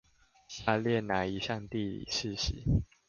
[0.47, 2.63] 下列那一項地理事實